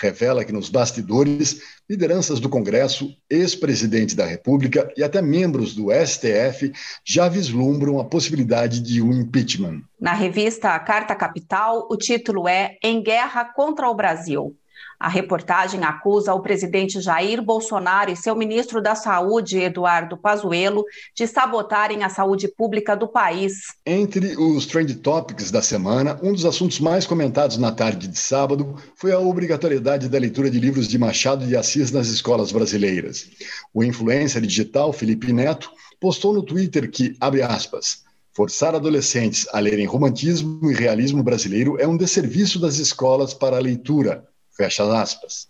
Revela 0.00 0.46
que 0.46 0.50
nos 0.50 0.70
bastidores, 0.70 1.60
lideranças 1.86 2.40
do 2.40 2.48
Congresso, 2.48 3.14
ex-presidente 3.28 4.16
da 4.16 4.24
República 4.24 4.90
e 4.96 5.04
até 5.04 5.20
membros 5.20 5.74
do 5.74 5.88
STF 5.92 6.72
já 7.04 7.28
vislumbram 7.28 8.00
a 8.00 8.04
possibilidade 8.06 8.80
de 8.80 9.02
um 9.02 9.12
impeachment. 9.12 9.82
Na 10.00 10.14
revista 10.14 10.78
Carta 10.78 11.14
Capital, 11.14 11.86
o 11.90 11.96
título 11.98 12.48
é 12.48 12.78
Em 12.82 13.02
Guerra 13.02 13.44
contra 13.44 13.90
o 13.90 13.94
Brasil. 13.94 14.56
A 15.02 15.08
reportagem 15.08 15.82
acusa 15.82 16.32
o 16.32 16.38
presidente 16.38 17.00
Jair 17.00 17.42
Bolsonaro 17.42 18.12
e 18.12 18.16
seu 18.16 18.36
ministro 18.36 18.80
da 18.80 18.94
Saúde, 18.94 19.58
Eduardo 19.58 20.16
Pazuello, 20.16 20.84
de 21.12 21.26
sabotarem 21.26 22.04
a 22.04 22.08
saúde 22.08 22.46
pública 22.46 22.94
do 22.94 23.08
país. 23.08 23.64
Entre 23.84 24.36
os 24.36 24.64
trend 24.64 24.94
topics 24.94 25.50
da 25.50 25.60
semana, 25.60 26.20
um 26.22 26.32
dos 26.32 26.44
assuntos 26.44 26.78
mais 26.78 27.04
comentados 27.04 27.58
na 27.58 27.72
tarde 27.72 28.06
de 28.06 28.16
sábado 28.16 28.76
foi 28.94 29.10
a 29.10 29.18
obrigatoriedade 29.18 30.08
da 30.08 30.20
leitura 30.20 30.48
de 30.48 30.60
livros 30.60 30.86
de 30.86 30.96
Machado 30.96 31.44
de 31.44 31.56
Assis 31.56 31.90
nas 31.90 32.06
escolas 32.06 32.52
brasileiras. 32.52 33.28
O 33.74 33.82
influencer 33.82 34.42
digital 34.42 34.92
Felipe 34.92 35.32
Neto 35.32 35.68
postou 36.00 36.32
no 36.32 36.44
Twitter 36.44 36.88
que, 36.88 37.16
abre 37.20 37.42
aspas, 37.42 38.04
Forçar 38.34 38.74
adolescentes 38.74 39.46
a 39.52 39.58
lerem 39.58 39.84
romantismo 39.84 40.70
e 40.70 40.74
realismo 40.74 41.22
brasileiro 41.22 41.76
é 41.78 41.86
um 41.86 41.98
desserviço 41.98 42.58
das 42.58 42.76
escolas 42.76 43.34
para 43.34 43.58
a 43.58 43.60
leitura. 43.60 44.26
Fecha 44.56 44.84
aspas. 45.00 45.48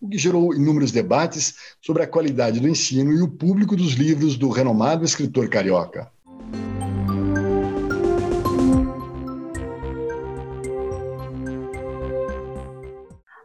O 0.00 0.08
que 0.08 0.18
gerou 0.18 0.54
inúmeros 0.54 0.92
debates 0.92 1.54
sobre 1.80 2.02
a 2.02 2.06
qualidade 2.06 2.60
do 2.60 2.68
ensino 2.68 3.12
e 3.12 3.22
o 3.22 3.28
público 3.28 3.76
dos 3.76 3.92
livros 3.92 4.36
do 4.36 4.48
renomado 4.48 5.04
escritor 5.04 5.48
carioca. 5.48 6.10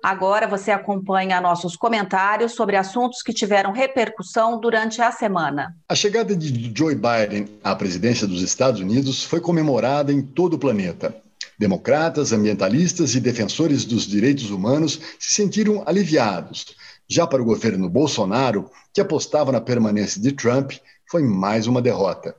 Agora 0.05 0.47
você 0.47 0.69
acompanha 0.69 1.41
nossos 1.41 1.75
comentários 1.75 2.51
sobre 2.51 2.77
assuntos 2.77 3.23
que 3.23 3.33
tiveram 3.33 3.71
repercussão 3.71 4.59
durante 4.59 5.01
a 5.01 5.11
semana. 5.11 5.75
A 5.89 5.95
chegada 5.95 6.35
de 6.35 6.71
Joe 6.77 6.93
Biden 6.93 7.47
à 7.63 7.75
presidência 7.75 8.27
dos 8.27 8.43
Estados 8.43 8.79
Unidos 8.79 9.23
foi 9.23 9.41
comemorada 9.41 10.13
em 10.13 10.21
todo 10.21 10.53
o 10.53 10.59
planeta. 10.59 11.25
Democratas, 11.57 12.31
ambientalistas 12.31 13.15
e 13.15 13.19
defensores 13.19 13.85
dos 13.85 14.05
direitos 14.05 14.50
humanos 14.51 15.00
se 15.19 15.33
sentiram 15.33 15.83
aliviados. 15.85 16.75
Já 17.07 17.25
para 17.25 17.41
o 17.41 17.45
governo 17.45 17.89
Bolsonaro, 17.89 18.69
que 18.93 19.01
apostava 19.01 19.51
na 19.51 19.62
permanência 19.62 20.21
de 20.21 20.31
Trump, 20.31 20.74
foi 21.09 21.24
mais 21.24 21.67
uma 21.67 21.81
derrota. 21.81 22.35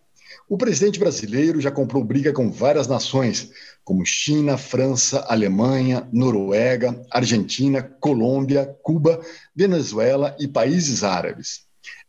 O 0.49 0.57
presidente 0.57 0.99
brasileiro 0.99 1.61
já 1.61 1.73
comprou 1.73 2.05
briga 2.05 2.33
com 2.33 2.51
várias 2.51 2.87
nações, 2.87 3.51
como 3.83 4.07
China, 4.07 4.57
França, 4.57 5.25
Alemanha, 5.29 6.09
Noruega, 6.13 7.05
Argentina, 7.11 7.83
Colômbia, 7.83 8.77
Cuba, 8.83 9.21
Venezuela 9.55 10.37
e 10.39 10.47
países 10.47 11.03
árabes. 11.03 11.66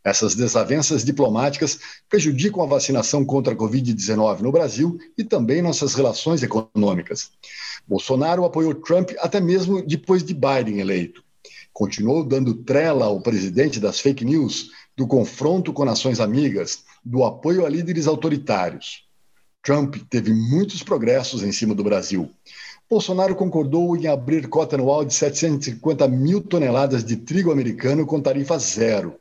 Essas 0.07 0.35
desavenças 0.35 1.03
diplomáticas 1.03 1.79
prejudicam 2.07 2.63
a 2.63 2.65
vacinação 2.65 3.25
contra 3.25 3.51
a 3.51 3.57
Covid-19 3.57 4.39
no 4.39 4.53
Brasil 4.53 4.97
e 5.17 5.23
também 5.25 5.61
nossas 5.61 5.95
relações 5.95 6.41
econômicas. 6.41 7.31
Bolsonaro 7.85 8.45
apoiou 8.45 8.73
Trump 8.73 9.11
até 9.19 9.41
mesmo 9.41 9.81
depois 9.81 10.23
de 10.23 10.33
Biden 10.33 10.79
eleito. 10.79 11.21
Continuou 11.73 12.23
dando 12.23 12.53
trela 12.53 13.03
ao 13.03 13.19
presidente 13.19 13.81
das 13.81 13.99
fake 13.99 14.23
news, 14.23 14.69
do 14.95 15.05
confronto 15.05 15.73
com 15.73 15.83
nações 15.83 16.21
amigas, 16.21 16.85
do 17.03 17.25
apoio 17.25 17.65
a 17.65 17.69
líderes 17.69 18.07
autoritários. 18.07 19.03
Trump 19.61 19.97
teve 20.09 20.33
muitos 20.33 20.81
progressos 20.81 21.43
em 21.43 21.51
cima 21.51 21.75
do 21.75 21.83
Brasil. 21.83 22.31
Bolsonaro 22.89 23.35
concordou 23.35 23.97
em 23.97 24.07
abrir 24.07 24.47
cota 24.47 24.77
anual 24.77 25.03
de 25.03 25.13
750 25.13 26.07
mil 26.07 26.39
toneladas 26.39 27.03
de 27.03 27.17
trigo 27.17 27.51
americano 27.51 28.05
com 28.05 28.21
tarifa 28.21 28.57
zero 28.57 29.19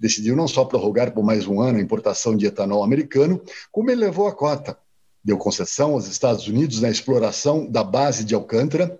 decidiu 0.00 0.34
não 0.34 0.48
só 0.48 0.64
prorrogar 0.64 1.12
por 1.12 1.22
mais 1.22 1.46
um 1.46 1.60
ano 1.60 1.78
a 1.78 1.82
importação 1.82 2.34
de 2.34 2.46
etanol 2.46 2.82
americano, 2.82 3.40
como 3.70 3.90
ele 3.90 4.00
levou 4.00 4.26
a 4.26 4.34
cota. 4.34 4.78
Deu 5.22 5.36
concessão 5.36 5.92
aos 5.92 6.08
Estados 6.08 6.48
Unidos 6.48 6.80
na 6.80 6.88
exploração 6.88 7.70
da 7.70 7.84
base 7.84 8.24
de 8.24 8.34
Alcântara 8.34 8.98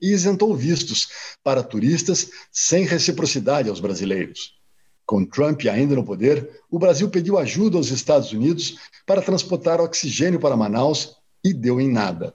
e 0.00 0.12
isentou 0.12 0.54
vistos 0.54 1.08
para 1.42 1.64
turistas 1.64 2.30
sem 2.52 2.84
reciprocidade 2.84 3.68
aos 3.68 3.80
brasileiros. 3.80 4.56
Com 5.04 5.24
Trump 5.24 5.62
ainda 5.66 5.96
no 5.96 6.04
poder, 6.04 6.48
o 6.70 6.78
Brasil 6.78 7.10
pediu 7.10 7.36
ajuda 7.36 7.76
aos 7.76 7.90
Estados 7.90 8.30
Unidos 8.30 8.76
para 9.04 9.22
transportar 9.22 9.80
oxigênio 9.80 10.38
para 10.38 10.56
Manaus 10.56 11.16
e 11.42 11.52
deu 11.52 11.80
em 11.80 11.90
nada. 11.90 12.34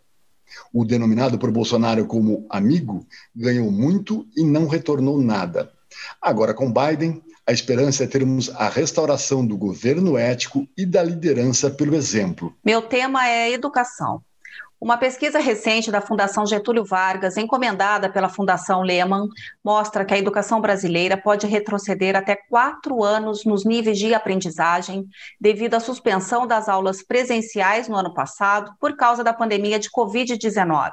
O 0.74 0.84
denominado 0.84 1.40
por 1.40 1.52
Bolsonaro 1.52 2.06
como 2.06 2.46
amigo 2.50 3.08
ganhou 3.34 3.72
muito 3.72 4.28
e 4.36 4.44
não 4.44 4.68
retornou 4.68 5.22
nada. 5.22 5.72
Agora, 6.22 6.54
com 6.54 6.72
Biden, 6.72 7.22
a 7.46 7.52
esperança 7.52 8.06
é 8.06 8.08
termos 8.08 8.50
a 8.56 8.70
restauração 8.70 9.46
do 9.46 9.58
governo 9.58 10.18
ético 10.18 10.68
e 10.78 10.86
da 10.86 11.04
liderança 11.04 11.70
pelo 11.70 11.96
exemplo. 11.96 12.56
Meu 12.64 12.82
tema 12.82 13.28
é 13.28 13.52
educação. 13.52 14.22
Uma 14.80 14.98
pesquisa 14.98 15.40
recente 15.40 15.90
da 15.90 16.02
Fundação 16.02 16.46
Getúlio 16.46 16.84
Vargas, 16.84 17.38
encomendada 17.38 18.10
pela 18.10 18.28
Fundação 18.28 18.82
Lehman, 18.82 19.30
mostra 19.64 20.04
que 20.04 20.14
a 20.14 20.18
educação 20.18 20.60
brasileira 20.60 21.16
pode 21.16 21.48
retroceder 21.48 22.18
até 22.18 22.36
quatro 22.50 23.02
anos 23.02 23.46
nos 23.46 23.64
níveis 23.64 23.98
de 23.98 24.14
aprendizagem, 24.14 25.06
devido 25.40 25.76
à 25.76 25.80
suspensão 25.80 26.46
das 26.46 26.68
aulas 26.68 27.02
presenciais 27.02 27.88
no 27.88 27.96
ano 27.96 28.14
passado 28.14 28.74
por 28.78 28.96
causa 28.98 29.24
da 29.24 29.34
pandemia 29.34 29.80
de 29.80 29.90
Covid-19. 29.90 30.92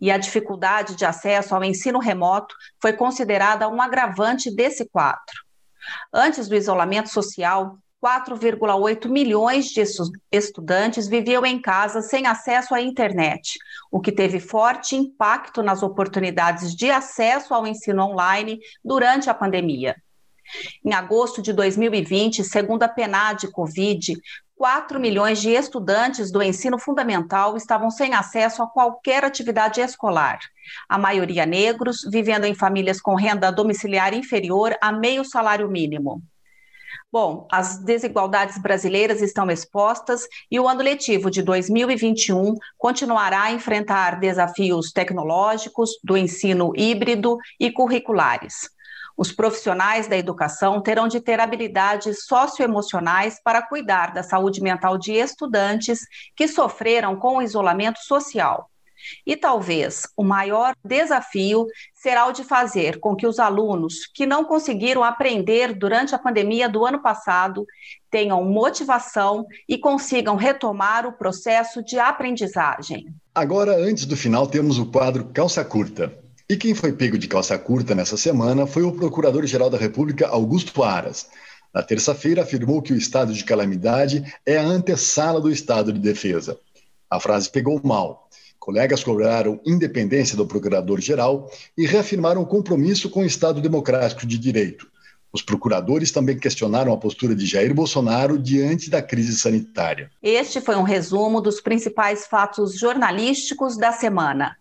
E 0.00 0.10
a 0.12 0.18
dificuldade 0.18 0.94
de 0.94 1.04
acesso 1.04 1.54
ao 1.54 1.64
ensino 1.64 1.98
remoto 1.98 2.54
foi 2.80 2.92
considerada 2.92 3.68
um 3.68 3.82
agravante 3.82 4.48
desse 4.48 4.88
quadro. 4.88 5.47
Antes 6.12 6.48
do 6.48 6.56
isolamento 6.56 7.08
social, 7.08 7.78
4,8 8.02 9.08
milhões 9.08 9.66
de 9.66 9.82
estudantes 10.30 11.08
viviam 11.08 11.44
em 11.44 11.60
casa 11.60 12.00
sem 12.00 12.26
acesso 12.26 12.74
à 12.74 12.80
internet, 12.80 13.58
o 13.90 14.00
que 14.00 14.12
teve 14.12 14.38
forte 14.38 14.94
impacto 14.94 15.62
nas 15.62 15.82
oportunidades 15.82 16.74
de 16.74 16.90
acesso 16.90 17.52
ao 17.52 17.66
ensino 17.66 18.04
online 18.04 18.60
durante 18.84 19.28
a 19.28 19.34
pandemia. 19.34 19.96
Em 20.84 20.94
agosto 20.94 21.42
de 21.42 21.52
2020, 21.52 22.42
segundo 22.44 22.82
a 22.82 22.88
PNAD 22.88 23.50
Covid, 23.50 24.16
4 24.58 24.98
milhões 24.98 25.40
de 25.40 25.50
estudantes 25.50 26.32
do 26.32 26.42
ensino 26.42 26.80
fundamental 26.80 27.56
estavam 27.56 27.92
sem 27.92 28.12
acesso 28.12 28.60
a 28.60 28.66
qualquer 28.66 29.24
atividade 29.24 29.80
escolar. 29.80 30.40
A 30.88 30.98
maioria 30.98 31.46
negros, 31.46 32.00
vivendo 32.10 32.44
em 32.44 32.54
famílias 32.54 33.00
com 33.00 33.14
renda 33.14 33.52
domiciliar 33.52 34.12
inferior 34.12 34.76
a 34.80 34.90
meio 34.90 35.24
salário 35.24 35.68
mínimo. 35.68 36.20
Bom, 37.10 37.46
as 37.50 37.78
desigualdades 37.78 38.58
brasileiras 38.58 39.22
estão 39.22 39.48
expostas 39.48 40.26
e 40.50 40.58
o 40.58 40.68
ano 40.68 40.82
letivo 40.82 41.30
de 41.30 41.40
2021 41.40 42.54
continuará 42.76 43.44
a 43.44 43.52
enfrentar 43.52 44.18
desafios 44.18 44.90
tecnológicos, 44.90 45.92
do 46.02 46.16
ensino 46.16 46.72
híbrido 46.76 47.38
e 47.60 47.70
curriculares. 47.70 48.76
Os 49.18 49.32
profissionais 49.32 50.06
da 50.06 50.16
educação 50.16 50.80
terão 50.80 51.08
de 51.08 51.20
ter 51.20 51.40
habilidades 51.40 52.24
socioemocionais 52.24 53.40
para 53.42 53.60
cuidar 53.60 54.14
da 54.14 54.22
saúde 54.22 54.62
mental 54.62 54.96
de 54.96 55.12
estudantes 55.12 56.06
que 56.36 56.46
sofreram 56.46 57.16
com 57.16 57.38
o 57.38 57.42
isolamento 57.42 57.98
social. 57.98 58.70
E 59.26 59.36
talvez 59.36 60.04
o 60.16 60.22
maior 60.22 60.72
desafio 60.84 61.66
será 61.94 62.26
o 62.26 62.32
de 62.32 62.44
fazer 62.44 63.00
com 63.00 63.16
que 63.16 63.26
os 63.26 63.40
alunos 63.40 64.06
que 64.14 64.24
não 64.24 64.44
conseguiram 64.44 65.02
aprender 65.02 65.74
durante 65.74 66.14
a 66.14 66.18
pandemia 66.18 66.68
do 66.68 66.86
ano 66.86 67.02
passado 67.02 67.66
tenham 68.08 68.44
motivação 68.44 69.44
e 69.68 69.76
consigam 69.78 70.36
retomar 70.36 71.04
o 71.06 71.12
processo 71.12 71.82
de 71.82 71.98
aprendizagem. 71.98 73.12
Agora, 73.34 73.76
antes 73.76 74.04
do 74.04 74.16
final, 74.16 74.46
temos 74.46 74.78
o 74.78 74.86
quadro 74.86 75.24
Calça 75.26 75.64
Curta. 75.64 76.27
E 76.50 76.56
quem 76.56 76.74
foi 76.74 76.94
pego 76.94 77.18
de 77.18 77.28
calça 77.28 77.58
curta 77.58 77.94
nessa 77.94 78.16
semana 78.16 78.66
foi 78.66 78.82
o 78.82 78.92
Procurador-Geral 78.92 79.68
da 79.68 79.76
República, 79.76 80.26
Augusto 80.28 80.82
Aras. 80.82 81.26
Na 81.74 81.82
terça-feira, 81.82 82.40
afirmou 82.40 82.80
que 82.80 82.90
o 82.90 82.96
estado 82.96 83.34
de 83.34 83.44
calamidade 83.44 84.24
é 84.46 84.56
a 84.56 84.64
antessala 84.64 85.42
do 85.42 85.50
estado 85.50 85.92
de 85.92 85.98
defesa. 85.98 86.58
A 87.10 87.20
frase 87.20 87.50
pegou 87.50 87.78
mal. 87.84 88.30
Colegas 88.58 89.04
cobraram 89.04 89.60
independência 89.66 90.38
do 90.38 90.46
procurador-geral 90.46 91.50
e 91.76 91.86
reafirmaram 91.86 92.40
o 92.40 92.46
compromisso 92.46 93.10
com 93.10 93.20
o 93.20 93.26
Estado 93.26 93.60
democrático 93.60 94.26
de 94.26 94.38
direito. 94.38 94.90
Os 95.30 95.42
procuradores 95.42 96.10
também 96.10 96.38
questionaram 96.38 96.94
a 96.94 96.96
postura 96.96 97.34
de 97.34 97.44
Jair 97.44 97.74
Bolsonaro 97.74 98.38
diante 98.38 98.88
da 98.88 99.02
crise 99.02 99.36
sanitária. 99.36 100.10
Este 100.22 100.62
foi 100.62 100.76
um 100.76 100.82
resumo 100.82 101.42
dos 101.42 101.60
principais 101.60 102.26
fatos 102.26 102.78
jornalísticos 102.78 103.76
da 103.76 103.92
semana. 103.92 104.56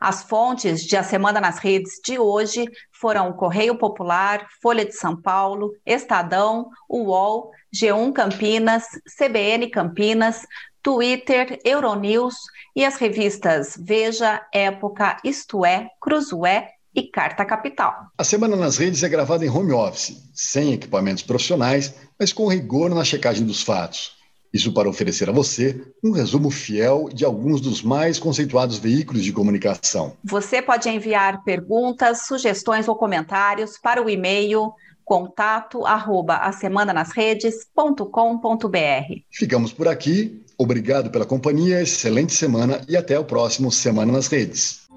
As 0.00 0.22
fontes 0.22 0.82
de 0.86 0.96
A 0.96 1.02
Semana 1.02 1.42
nas 1.42 1.58
Redes 1.58 2.00
de 2.02 2.18
hoje 2.18 2.64
foram 2.90 3.28
o 3.28 3.34
Correio 3.34 3.76
Popular, 3.76 4.46
Folha 4.62 4.82
de 4.82 4.92
São 4.94 5.14
Paulo, 5.14 5.74
Estadão, 5.84 6.70
UOL, 6.88 7.50
G1 7.74 8.10
Campinas, 8.14 8.84
CBN 9.18 9.68
Campinas, 9.68 10.46
Twitter, 10.82 11.58
Euronews 11.62 12.34
e 12.74 12.82
as 12.82 12.96
revistas 12.96 13.76
Veja, 13.78 14.40
Época, 14.54 15.18
Isto 15.22 15.66
É, 15.66 15.90
Cruzoé 16.00 16.70
e 16.94 17.02
Carta 17.02 17.44
Capital. 17.44 17.94
A 18.16 18.24
Semana 18.24 18.56
nas 18.56 18.78
Redes 18.78 19.02
é 19.02 19.08
gravada 19.08 19.44
em 19.44 19.50
home 19.50 19.72
office, 19.72 20.16
sem 20.32 20.72
equipamentos 20.72 21.22
profissionais, 21.22 21.94
mas 22.18 22.32
com 22.32 22.48
rigor 22.48 22.88
na 22.88 23.04
checagem 23.04 23.46
dos 23.46 23.62
fatos. 23.62 24.18
Isso 24.52 24.72
para 24.72 24.88
oferecer 24.88 25.28
a 25.28 25.32
você 25.32 25.80
um 26.02 26.10
resumo 26.10 26.50
fiel 26.50 27.08
de 27.12 27.24
alguns 27.24 27.60
dos 27.60 27.82
mais 27.82 28.18
conceituados 28.18 28.78
veículos 28.78 29.22
de 29.22 29.32
comunicação. 29.32 30.14
Você 30.24 30.60
pode 30.60 30.88
enviar 30.88 31.44
perguntas, 31.44 32.26
sugestões 32.26 32.88
ou 32.88 32.96
comentários 32.96 33.78
para 33.78 34.02
o 34.02 34.10
e-mail 34.10 34.72
contato 35.10 35.84
arroba 35.84 36.36
asemananasredes.com.br. 36.36 39.22
Ficamos 39.28 39.72
por 39.72 39.88
aqui. 39.88 40.40
Obrigado 40.56 41.10
pela 41.10 41.26
companhia, 41.26 41.82
excelente 41.82 42.32
semana 42.32 42.80
e 42.88 42.96
até 42.96 43.18
o 43.18 43.24
próximo 43.24 43.72
Semana 43.72 44.12
nas 44.12 44.28
Redes. 44.28 44.88